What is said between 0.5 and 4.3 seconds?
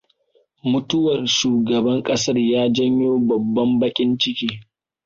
Mutuwar shugaban ƙasar ya janyo babban baƙin